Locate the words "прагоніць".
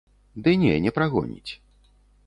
0.97-1.51